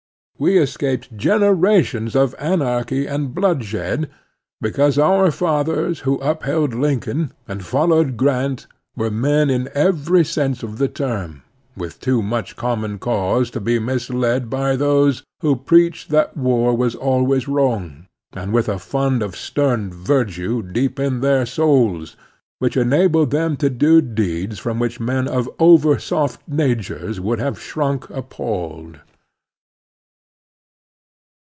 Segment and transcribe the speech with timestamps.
[0.39, 4.09] We escaped generations of anarchy and bloodshed,
[4.59, 8.65] because our fathers who upheld Lincoln and followed Grant
[8.97, 11.43] were men in every sense of the term,
[11.77, 16.95] with too much common sense to be misled by those who preached that war was
[16.95, 22.17] alwajrs wrong, and with a fund of stem virtue deep in their souls
[22.57, 25.99] which enabled them to do deeds from 30 The Strenuous Life which men of over
[25.99, 29.01] soft nattires would have shrunk appalled.